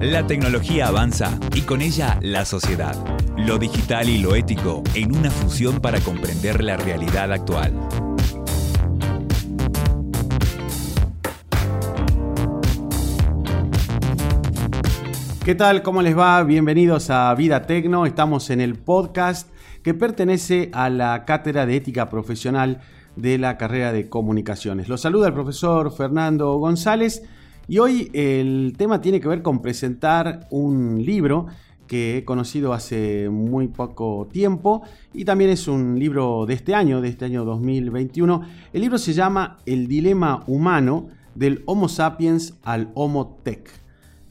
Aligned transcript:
La 0.00 0.26
tecnología 0.26 0.86
avanza 0.86 1.38
y 1.54 1.60
con 1.60 1.82
ella 1.82 2.18
la 2.22 2.46
sociedad. 2.46 2.96
Lo 3.36 3.58
digital 3.58 4.08
y 4.08 4.16
lo 4.16 4.34
ético 4.34 4.82
en 4.94 5.14
una 5.14 5.30
fusión 5.30 5.78
para 5.78 6.00
comprender 6.00 6.64
la 6.64 6.78
realidad 6.78 7.30
actual. 7.30 7.74
¿Qué 15.44 15.54
tal? 15.54 15.82
¿Cómo 15.82 16.00
les 16.00 16.16
va? 16.16 16.42
Bienvenidos 16.44 17.10
a 17.10 17.34
Vida 17.34 17.66
Tecno. 17.66 18.06
Estamos 18.06 18.48
en 18.48 18.62
el 18.62 18.76
podcast 18.76 19.50
que 19.82 19.92
pertenece 19.92 20.70
a 20.72 20.88
la 20.88 21.26
Cátedra 21.26 21.66
de 21.66 21.76
Ética 21.76 22.08
Profesional 22.08 22.80
de 23.16 23.36
la 23.36 23.58
carrera 23.58 23.92
de 23.92 24.08
Comunicaciones. 24.08 24.88
Los 24.88 25.02
saluda 25.02 25.26
el 25.26 25.34
profesor 25.34 25.94
Fernando 25.94 26.54
González 26.54 27.22
y 27.70 27.78
hoy 27.78 28.10
el 28.14 28.74
tema 28.76 29.00
tiene 29.00 29.20
que 29.20 29.28
ver 29.28 29.42
con 29.42 29.62
presentar 29.62 30.48
un 30.50 31.00
libro 31.04 31.46
que 31.86 32.18
he 32.18 32.24
conocido 32.24 32.72
hace 32.72 33.28
muy 33.30 33.68
poco 33.68 34.26
tiempo 34.32 34.82
y 35.14 35.24
también 35.24 35.50
es 35.50 35.68
un 35.68 35.96
libro 35.96 36.46
de 36.46 36.54
este 36.54 36.74
año, 36.74 37.00
de 37.00 37.06
este 37.10 37.26
año 37.26 37.44
2021. 37.44 38.42
El 38.72 38.80
libro 38.80 38.98
se 38.98 39.12
llama 39.12 39.58
El 39.66 39.86
dilema 39.86 40.42
humano 40.48 41.10
del 41.36 41.62
Homo 41.66 41.88
sapiens 41.88 42.54
al 42.64 42.90
Homo 42.94 43.38
tech. 43.44 43.70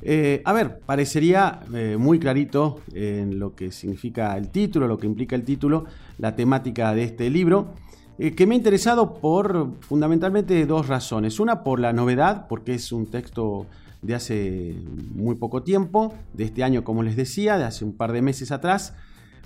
Eh, 0.01 0.41
a 0.43 0.51
ver, 0.51 0.79
parecería 0.79 1.62
eh, 1.73 1.95
muy 1.98 2.20
clarito 2.20 2.81
en 2.93 3.40
lo 3.40 3.55
que 3.55 3.71
significa 3.71 4.35
el 4.35 4.49
título, 4.49 4.85
lo 4.85 4.98
que 4.98 5.07
implica 5.07 5.37
el 5.37 5.45
título, 5.45 5.85
la 6.17 6.35
temática 6.35 6.93
de 6.93 7.05
este 7.05 7.29
libro. 7.29 7.73
Eh, 8.21 8.35
que 8.35 8.45
me 8.45 8.53
ha 8.53 8.57
interesado 8.57 9.13
por 9.13 9.75
fundamentalmente 9.79 10.65
dos 10.65 10.89
razones. 10.89 11.39
Una 11.39 11.63
por 11.63 11.79
la 11.79 11.93
novedad, 11.93 12.47
porque 12.49 12.73
es 12.73 12.91
un 12.91 13.05
texto 13.05 13.65
de 14.01 14.13
hace 14.13 14.75
muy 15.15 15.35
poco 15.35 15.63
tiempo, 15.63 16.13
de 16.33 16.43
este 16.43 16.65
año 16.65 16.83
como 16.83 17.01
les 17.01 17.15
decía, 17.15 17.57
de 17.57 17.63
hace 17.63 17.85
un 17.85 17.93
par 17.93 18.11
de 18.11 18.21
meses 18.21 18.51
atrás. 18.51 18.93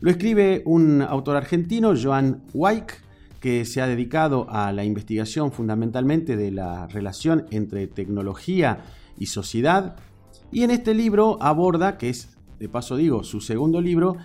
Lo 0.01 0.09
escribe 0.09 0.63
un 0.65 1.03
autor 1.03 1.35
argentino, 1.35 1.93
Joan 1.95 2.41
Wyck, 2.55 2.99
que 3.39 3.63
se 3.65 3.79
ha 3.79 3.85
dedicado 3.85 4.47
a 4.49 4.71
la 4.71 4.83
investigación 4.83 5.51
fundamentalmente 5.51 6.35
de 6.35 6.49
la 6.49 6.87
relación 6.87 7.45
entre 7.51 7.85
tecnología 7.85 8.79
y 9.19 9.27
sociedad. 9.27 9.97
Y 10.51 10.63
en 10.63 10.71
este 10.71 10.95
libro 10.95 11.37
aborda, 11.43 11.99
que 11.99 12.09
es, 12.09 12.37
de 12.57 12.69
paso 12.69 12.95
digo, 12.95 13.23
su 13.23 13.39
segundo 13.39 13.81
libro, 13.81 14.17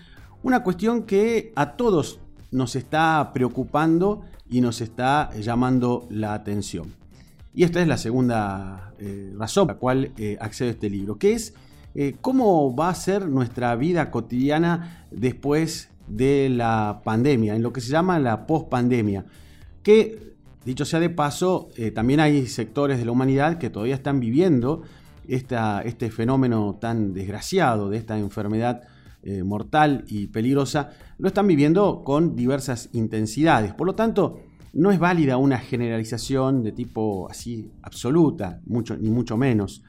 una 0.43 0.63
cuestión 0.63 1.03
que 1.03 1.53
a 1.55 1.77
todos 1.77 2.21
nos 2.51 2.77
está 2.77 3.31
preocupando 3.33 4.23
y 4.49 4.61
nos 4.61 4.81
está 4.81 5.31
llamando 5.39 6.07
la 6.11 6.35
atención. 6.35 6.95
Y 7.55 7.65
esta 7.65 7.83
es 7.83 7.89
la 7.89 7.99
segunda 7.99 8.93
eh, 8.99 9.33
razón 9.37 9.67
por 9.67 9.77
la 9.77 9.81
cual 9.81 10.13
eh, 10.17 10.39
accedo 10.41 10.69
a 10.69 10.73
este 10.73 10.89
libro, 10.89 11.19
que 11.19 11.33
es 11.33 11.55
eh, 11.95 12.17
cómo 12.21 12.75
va 12.75 12.89
a 12.91 12.95
ser 12.95 13.27
nuestra 13.29 13.75
vida 13.75 14.11
cotidiana 14.11 15.07
después 15.11 15.91
de 16.07 16.49
la 16.49 17.03
pandemia, 17.05 17.55
en 17.57 17.63
lo 17.63 17.73
que 17.73 17.81
se 17.81 17.91
llama 17.91 18.19
la 18.19 18.47
pospandemia, 18.47 19.27
que 19.83 20.35
dicho 20.65 20.85
sea 20.85 21.01
de 21.01 21.11
paso, 21.11 21.71
también 21.95 22.21
hay 22.21 22.47
sectores 22.47 22.99
de 22.99 23.05
la 23.05 23.13
humanidad 23.13 23.59
que 23.59 23.71
todavía 23.71 23.95
están 23.95 24.21
viviendo 24.21 24.83
esta, 25.27 25.83
este 25.83 26.11
fenómeno 26.11 26.79
tan 26.81 27.15
desgraciado 27.15 27.91
de 27.91 27.99
esta 27.99 28.19
enfermedad 28.19 28.83
eh, 29.23 29.43
mortal 29.43 30.05
y 30.07 30.29
peligrosa, 30.29 30.91
lo 31.19 31.29
están 31.29 31.47
viviendo 31.47 32.03
con 32.05 32.37
diversas 32.37 32.89
intensidades. 32.93 33.75
Por 33.75 33.87
lo 33.87 33.95
tanto, 33.95 34.41
no 34.73 34.91
es 34.91 34.99
válida 34.99 35.37
una 35.37 35.59
generalización 35.59 36.63
de 36.63 36.73
tipo 36.73 37.29
así 37.31 37.71
absoluta, 37.83 38.61
mucho, 38.67 38.97
ni 38.97 39.11
mucho 39.11 39.37
menos. 39.37 39.83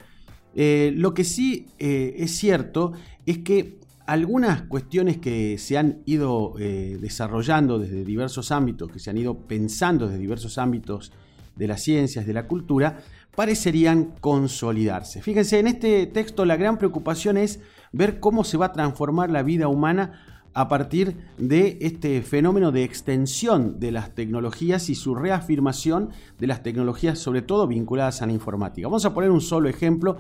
Eh, 0.56 0.92
lo 0.96 1.14
que 1.14 1.24
sí 1.24 1.68
eh, 1.78 2.16
es 2.18 2.38
cierto 2.38 2.94
es 3.26 3.40
que 3.40 3.80
algunas 4.08 4.64
cuestiones 4.64 5.18
que 5.18 5.60
se 5.60 5.78
han 5.78 6.02
ido 6.08 6.56
desarrollando 6.58 7.78
desde 7.78 8.04
diversos 8.04 8.52
ámbitos, 8.52 8.92
que 8.92 8.98
se 8.98 9.12
han 9.12 9.20
ido 9.20 9.38
pensando 9.46 10.08
desde 10.08 10.18
diversos 10.18 10.58
ámbitos 10.58 11.12
de 11.56 11.68
las 11.68 11.84
ciencias, 11.84 12.26
de 12.26 12.34
la 12.34 12.48
cultura, 12.48 13.04
parecerían 13.36 14.16
consolidarse. 14.20 15.22
Fíjense, 15.22 15.60
en 15.60 15.68
este 15.68 16.08
texto 16.08 16.44
la 16.44 16.58
gran 16.58 16.78
preocupación 16.78 17.38
es 17.38 17.60
ver 17.92 18.20
cómo 18.20 18.44
se 18.44 18.58
va 18.58 18.68
a 18.68 18.74
transformar 18.74 19.30
la 19.30 19.44
vida 19.44 19.68
humana 19.68 20.24
a 20.54 20.68
partir 20.68 21.16
de 21.38 21.78
este 21.82 22.22
fenómeno 22.22 22.72
de 22.72 22.84
extensión 22.84 23.80
de 23.80 23.92
las 23.92 24.16
tecnologías 24.16 24.90
y 24.90 24.96
su 24.96 25.16
reafirmación 25.16 26.10
de 26.40 26.48
las 26.48 26.64
tecnologías, 26.64 27.20
sobre 27.20 27.42
todo 27.42 27.68
vinculadas 27.68 28.22
a 28.22 28.26
la 28.26 28.34
informática. 28.34 28.88
Vamos 28.88 29.06
a 29.06 29.14
poner 29.14 29.32
un 29.32 29.42
solo 29.42 29.70
ejemplo, 29.70 30.18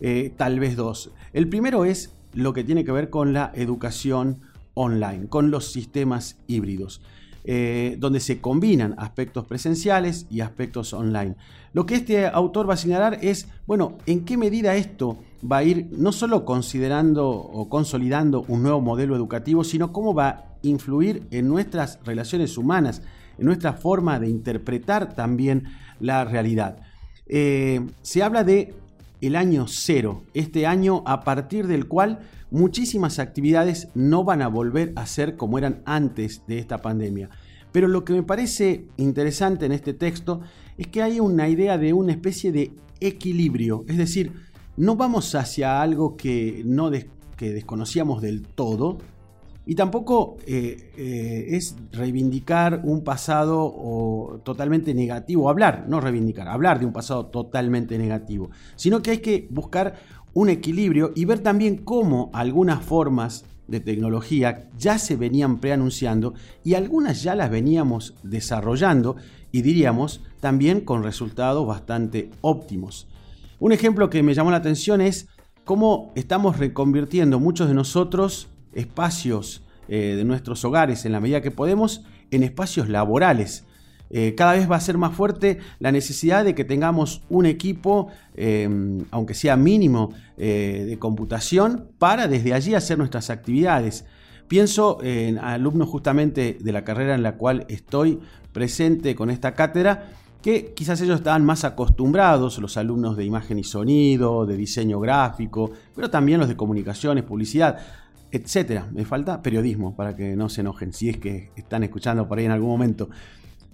eh, 0.00 0.32
tal 0.36 0.60
vez 0.60 0.76
dos. 0.76 1.10
El 1.32 1.48
primero 1.48 1.84
es 1.84 2.12
lo 2.32 2.52
que 2.52 2.64
tiene 2.64 2.84
que 2.84 2.92
ver 2.92 3.10
con 3.10 3.32
la 3.32 3.52
educación 3.54 4.40
online, 4.74 5.28
con 5.28 5.50
los 5.50 5.70
sistemas 5.70 6.38
híbridos. 6.46 7.00
Eh, 7.48 7.94
donde 8.00 8.18
se 8.18 8.40
combinan 8.40 8.96
aspectos 8.98 9.44
presenciales 9.44 10.26
y 10.28 10.40
aspectos 10.40 10.92
online. 10.92 11.36
Lo 11.72 11.86
que 11.86 11.94
este 11.94 12.26
autor 12.26 12.68
va 12.68 12.74
a 12.74 12.76
señalar 12.76 13.20
es, 13.22 13.46
bueno, 13.68 13.98
en 14.06 14.24
qué 14.24 14.36
medida 14.36 14.74
esto 14.74 15.18
va 15.42 15.58
a 15.58 15.64
ir 15.64 15.88
no 15.92 16.12
solo 16.12 16.44
considerando 16.44 17.28
o 17.28 17.68
consolidando 17.68 18.44
un 18.48 18.62
nuevo 18.62 18.80
modelo 18.80 19.14
educativo, 19.14 19.64
sino 19.64 19.92
cómo 19.92 20.14
va 20.14 20.28
a 20.28 20.44
influir 20.62 21.26
en 21.30 21.48
nuestras 21.48 21.98
relaciones 22.04 22.56
humanas, 22.58 23.02
en 23.38 23.46
nuestra 23.46 23.74
forma 23.74 24.18
de 24.18 24.28
interpretar 24.28 25.14
también 25.14 25.64
la 26.00 26.24
realidad. 26.24 26.78
Eh, 27.26 27.84
se 28.02 28.22
habla 28.22 28.44
de 28.44 28.74
el 29.20 29.36
año 29.36 29.66
cero, 29.68 30.22
este 30.34 30.66
año 30.66 31.02
a 31.06 31.22
partir 31.22 31.66
del 31.66 31.88
cual 31.88 32.20
muchísimas 32.50 33.18
actividades 33.18 33.88
no 33.94 34.24
van 34.24 34.42
a 34.42 34.48
volver 34.48 34.92
a 34.96 35.06
ser 35.06 35.36
como 35.36 35.58
eran 35.58 35.82
antes 35.84 36.42
de 36.46 36.58
esta 36.58 36.78
pandemia. 36.78 37.30
Pero 37.72 37.88
lo 37.88 38.04
que 38.04 38.12
me 38.12 38.22
parece 38.22 38.86
interesante 38.96 39.66
en 39.66 39.72
este 39.72 39.92
texto 39.92 40.40
es 40.78 40.86
que 40.86 41.02
hay 41.02 41.20
una 41.20 41.48
idea 41.48 41.78
de 41.78 41.92
una 41.92 42.12
especie 42.12 42.52
de 42.52 42.72
equilibrio, 43.00 43.84
es 43.88 43.96
decir, 43.96 44.32
no 44.76 44.96
vamos 44.96 45.34
hacia 45.34 45.80
algo 45.80 46.16
que, 46.16 46.62
no 46.64 46.90
que 47.36 47.52
desconocíamos 47.52 48.22
del 48.22 48.42
todo, 48.42 48.98
y 49.68 49.74
tampoco 49.74 50.36
eh, 50.46 50.92
eh, 50.96 51.46
es 51.50 51.74
reivindicar 51.90 52.82
un 52.84 53.02
pasado 53.02 54.40
totalmente 54.44 54.94
negativo, 54.94 55.50
hablar, 55.50 55.86
no 55.88 56.00
reivindicar, 56.00 56.46
hablar 56.46 56.78
de 56.78 56.86
un 56.86 56.92
pasado 56.92 57.26
totalmente 57.26 57.98
negativo, 57.98 58.50
sino 58.76 59.02
que 59.02 59.10
hay 59.10 59.18
que 59.18 59.48
buscar 59.50 59.96
un 60.34 60.50
equilibrio 60.50 61.12
y 61.16 61.24
ver 61.24 61.40
también 61.40 61.78
cómo 61.78 62.30
algunas 62.32 62.84
formas 62.84 63.44
de 63.66 63.80
tecnología 63.80 64.68
ya 64.78 64.98
se 64.98 65.16
venían 65.16 65.58
preanunciando 65.58 66.34
y 66.62 66.74
algunas 66.74 67.22
ya 67.22 67.34
las 67.34 67.50
veníamos 67.50 68.14
desarrollando 68.22 69.16
y 69.50 69.62
diríamos 69.62 70.20
también 70.38 70.82
con 70.82 71.02
resultados 71.02 71.66
bastante 71.66 72.30
óptimos. 72.40 73.08
Un 73.58 73.72
ejemplo 73.72 74.10
que 74.10 74.22
me 74.22 74.34
llamó 74.34 74.50
la 74.50 74.58
atención 74.58 75.00
es 75.00 75.28
cómo 75.64 76.12
estamos 76.14 76.58
reconvirtiendo 76.58 77.40
muchos 77.40 77.68
de 77.68 77.74
nosotros 77.74 78.48
espacios 78.74 79.62
eh, 79.88 80.14
de 80.16 80.24
nuestros 80.24 80.62
hogares 80.64 81.06
en 81.06 81.12
la 81.12 81.20
medida 81.20 81.40
que 81.40 81.50
podemos 81.50 82.04
en 82.30 82.42
espacios 82.42 82.90
laborales. 82.90 83.64
Eh, 84.10 84.34
cada 84.36 84.52
vez 84.52 84.70
va 84.70 84.76
a 84.76 84.80
ser 84.80 84.98
más 84.98 85.14
fuerte 85.14 85.58
la 85.78 85.90
necesidad 85.90 86.44
de 86.44 86.54
que 86.54 86.64
tengamos 86.64 87.22
un 87.30 87.46
equipo, 87.46 88.08
eh, 88.34 88.68
aunque 89.10 89.34
sea 89.34 89.56
mínimo, 89.56 90.12
de 90.36 90.96
computación 91.00 91.88
para 91.98 92.28
desde 92.28 92.52
allí 92.52 92.74
hacer 92.74 92.98
nuestras 92.98 93.30
actividades. 93.30 94.04
Pienso 94.48 95.02
en 95.02 95.38
alumnos 95.38 95.88
justamente 95.88 96.58
de 96.60 96.72
la 96.72 96.84
carrera 96.84 97.14
en 97.14 97.22
la 97.22 97.36
cual 97.36 97.64
estoy 97.68 98.20
presente 98.52 99.14
con 99.14 99.30
esta 99.30 99.54
cátedra, 99.54 100.08
que 100.42 100.72
quizás 100.74 101.00
ellos 101.00 101.16
estaban 101.16 101.44
más 101.44 101.64
acostumbrados, 101.64 102.58
los 102.58 102.76
alumnos 102.76 103.16
de 103.16 103.24
imagen 103.24 103.58
y 103.58 103.64
sonido, 103.64 104.46
de 104.46 104.56
diseño 104.56 105.00
gráfico, 105.00 105.70
pero 105.94 106.08
también 106.10 106.40
los 106.40 106.48
de 106.48 106.56
comunicaciones, 106.56 107.24
publicidad, 107.24 107.78
etcétera. 108.30 108.88
Me 108.92 109.04
falta 109.04 109.42
periodismo 109.42 109.96
para 109.96 110.14
que 110.14 110.36
no 110.36 110.48
se 110.48 110.60
enojen, 110.60 110.92
si 110.92 111.08
es 111.08 111.18
que 111.18 111.50
están 111.56 111.82
escuchando 111.82 112.28
por 112.28 112.38
ahí 112.38 112.44
en 112.44 112.52
algún 112.52 112.70
momento. 112.70 113.08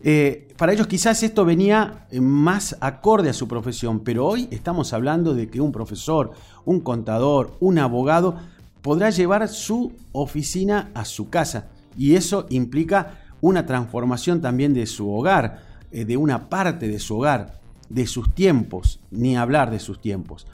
Eh, 0.05 0.49
para 0.57 0.73
ellos 0.73 0.89
quizás 0.89 1.23
esto 1.23 1.45
venía 1.45 2.07
más 2.21 2.77
acorde 2.81 3.31
a 3.31 3.33
su 3.33 3.47
profesión, 3.47 4.01
pero 4.01 4.27
hoy 4.27 4.49
estamos 4.51 4.93
hablando 4.93 5.35
de 5.35 5.49
que 5.49 5.61
un 5.61 5.71
profesor, 5.71 6.33
un 6.65 6.81
contador, 6.81 7.57
un 7.61 7.79
abogado 7.79 8.37
podrá 8.83 9.11
llevar 9.11 9.49
su 9.49 9.93
oficina 10.11 10.91
a 10.95 11.05
su 11.05 11.31
casa 11.31 11.69
y 11.97 12.17
eso 12.17 12.47
implica 12.51 13.21
una 13.41 13.65
transformación 13.65 14.41
también 14.41 14.75
de 14.75 14.87
su 14.87 15.13
hogar, 15.13 15.72
de 15.93 16.17
una 16.17 16.49
parte 16.49 16.89
de 16.89 16.99
su 16.99 17.19
hogar, 17.19 17.61
de 17.89 18.07
sus 18.07 18.35
tiempos, 18.35 19.01
ni 19.11 19.37
hablar 19.37 19.71
de 19.71 19.79
sus 19.79 20.01
tiempos. 20.01 20.47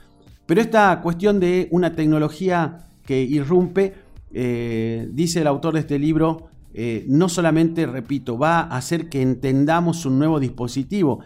Pero 0.46 0.60
esta 0.60 1.00
cuestión 1.00 1.40
de 1.40 1.68
una 1.70 1.94
tecnología 1.94 2.88
que 3.04 3.22
irrumpe, 3.22 3.94
dice 4.30 5.40
el 5.40 5.46
autor 5.46 5.74
de 5.74 5.80
este 5.80 5.98
libro, 5.98 6.48
eh, 6.74 7.04
no 7.08 7.28
solamente, 7.28 7.86
repito, 7.86 8.38
va 8.38 8.60
a 8.60 8.76
hacer 8.76 9.08
que 9.08 9.22
entendamos 9.22 10.04
un 10.06 10.18
nuevo 10.18 10.38
dispositivo, 10.38 11.20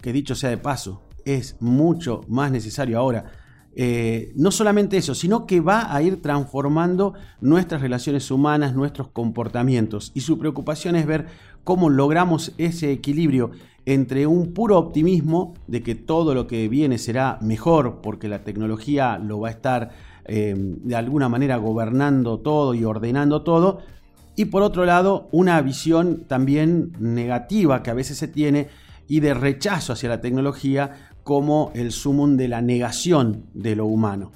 que 0.00 0.12
dicho 0.12 0.34
sea 0.34 0.50
de 0.50 0.58
paso, 0.58 1.02
es 1.24 1.56
mucho 1.60 2.22
más 2.28 2.50
necesario 2.50 2.98
ahora. 2.98 3.32
Eh, 3.76 4.32
no 4.36 4.50
solamente 4.50 4.96
eso, 4.96 5.14
sino 5.14 5.46
que 5.46 5.60
va 5.60 5.94
a 5.94 6.00
ir 6.02 6.22
transformando 6.22 7.14
nuestras 7.40 7.80
relaciones 7.80 8.30
humanas, 8.30 8.74
nuestros 8.74 9.08
comportamientos. 9.08 10.12
Y 10.14 10.20
su 10.20 10.38
preocupación 10.38 10.96
es 10.96 11.06
ver 11.06 11.26
cómo 11.64 11.90
logramos 11.90 12.52
ese 12.58 12.92
equilibrio 12.92 13.50
entre 13.86 14.26
un 14.26 14.54
puro 14.54 14.78
optimismo 14.78 15.54
de 15.66 15.82
que 15.82 15.94
todo 15.94 16.34
lo 16.34 16.46
que 16.46 16.68
viene 16.68 16.98
será 16.98 17.38
mejor 17.42 18.00
porque 18.02 18.28
la 18.28 18.44
tecnología 18.44 19.18
lo 19.18 19.40
va 19.40 19.48
a 19.48 19.52
estar 19.52 19.90
eh, 20.26 20.54
de 20.56 20.96
alguna 20.96 21.28
manera 21.28 21.56
gobernando 21.56 22.38
todo 22.38 22.74
y 22.74 22.84
ordenando 22.84 23.42
todo, 23.42 23.80
y 24.36 24.46
por 24.46 24.62
otro 24.62 24.84
lado 24.84 25.28
una 25.32 25.60
visión 25.60 26.24
también 26.26 26.92
negativa 26.98 27.82
que 27.82 27.90
a 27.90 27.94
veces 27.94 28.16
se 28.18 28.28
tiene 28.28 28.68
y 29.06 29.20
de 29.20 29.34
rechazo 29.34 29.92
hacia 29.92 30.08
la 30.08 30.22
tecnología 30.22 31.10
como 31.24 31.72
el 31.74 31.90
sumum 31.90 32.36
de 32.36 32.48
la 32.48 32.60
negación 32.62 33.46
de 33.54 33.74
lo 33.74 33.86
humano. 33.86 34.32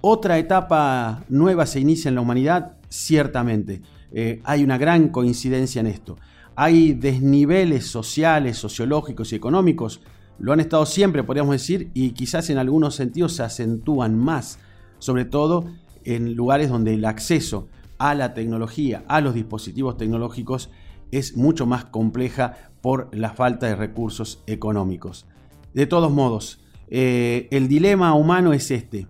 Otra 0.00 0.38
etapa 0.38 1.24
nueva 1.28 1.66
se 1.66 1.80
inicia 1.80 2.08
en 2.08 2.14
la 2.14 2.20
humanidad, 2.22 2.78
ciertamente. 2.88 3.82
Eh, 4.12 4.40
hay 4.44 4.64
una 4.64 4.78
gran 4.78 5.08
coincidencia 5.08 5.80
en 5.80 5.88
esto. 5.88 6.16
Hay 6.56 6.94
desniveles 6.94 7.86
sociales, 7.86 8.56
sociológicos 8.56 9.32
y 9.32 9.36
económicos, 9.36 10.00
lo 10.38 10.54
han 10.54 10.60
estado 10.60 10.86
siempre, 10.86 11.22
podríamos 11.22 11.52
decir, 11.52 11.90
y 11.92 12.12
quizás 12.12 12.48
en 12.48 12.56
algunos 12.56 12.94
sentidos 12.94 13.34
se 13.34 13.42
acentúan 13.42 14.16
más, 14.16 14.58
sobre 14.98 15.26
todo 15.26 15.66
en 16.04 16.34
lugares 16.34 16.70
donde 16.70 16.94
el 16.94 17.04
acceso 17.04 17.68
a 17.98 18.14
la 18.14 18.32
tecnología, 18.32 19.04
a 19.06 19.20
los 19.20 19.34
dispositivos 19.34 19.98
tecnológicos, 19.98 20.70
es 21.10 21.36
mucho 21.36 21.66
más 21.66 21.84
compleja 21.84 22.70
por 22.80 23.14
la 23.14 23.30
falta 23.30 23.66
de 23.66 23.76
recursos 23.76 24.42
económicos. 24.46 25.26
De 25.74 25.86
todos 25.86 26.10
modos, 26.10 26.60
eh, 26.88 27.48
el 27.50 27.68
dilema 27.68 28.14
humano 28.14 28.52
es 28.52 28.70
este. 28.70 29.06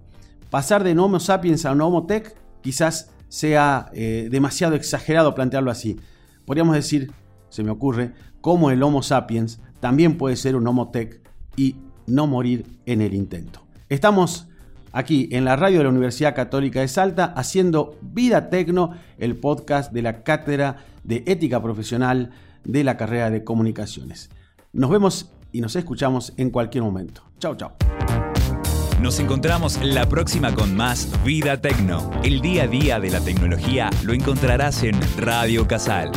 Pasar 0.50 0.84
de 0.84 0.98
Homo 0.98 1.20
sapiens 1.20 1.64
a 1.64 1.72
un 1.72 1.80
Homo 1.80 2.06
tech 2.06 2.36
quizás 2.60 3.10
sea 3.28 3.90
eh, 3.94 4.28
demasiado 4.30 4.74
exagerado 4.74 5.34
plantearlo 5.34 5.70
así. 5.70 5.98
Podríamos 6.44 6.74
decir, 6.74 7.12
se 7.48 7.62
me 7.62 7.70
ocurre, 7.70 8.12
cómo 8.40 8.70
el 8.70 8.82
Homo 8.82 9.02
sapiens 9.02 9.60
también 9.80 10.18
puede 10.18 10.36
ser 10.36 10.56
un 10.56 10.66
Homo 10.66 10.90
tech 10.90 11.20
y 11.56 11.76
no 12.06 12.26
morir 12.26 12.66
en 12.86 13.00
el 13.00 13.14
intento. 13.14 13.62
Estamos 13.88 14.48
aquí 14.92 15.28
en 15.32 15.44
la 15.44 15.56
radio 15.56 15.78
de 15.78 15.84
la 15.84 15.90
Universidad 15.90 16.34
Católica 16.34 16.80
de 16.80 16.88
Salta 16.88 17.24
haciendo 17.36 17.98
Vida 18.02 18.50
Tecno, 18.50 18.94
el 19.18 19.36
podcast 19.36 19.92
de 19.92 20.02
la 20.02 20.22
Cátedra 20.22 20.84
de 21.04 21.22
Ética 21.26 21.62
Profesional 21.62 22.30
de 22.64 22.84
la 22.84 22.96
carrera 22.96 23.30
de 23.30 23.44
Comunicaciones. 23.44 24.30
Nos 24.72 24.90
vemos 24.90 25.32
y 25.52 25.60
nos 25.60 25.76
escuchamos 25.76 26.32
en 26.36 26.50
cualquier 26.50 26.84
momento. 26.84 27.22
Chao, 27.38 27.56
chao. 27.56 27.72
Nos 29.00 29.18
encontramos 29.18 29.78
la 29.82 30.06
próxima 30.08 30.54
con 30.54 30.76
más 30.76 31.08
Vida 31.24 31.60
Tecno. 31.60 32.10
El 32.22 32.40
día 32.40 32.64
a 32.64 32.66
día 32.66 33.00
de 33.00 33.10
la 33.10 33.20
tecnología 33.20 33.88
lo 34.04 34.12
encontrarás 34.12 34.82
en 34.82 35.00
Radio 35.16 35.66
Casal 35.66 36.12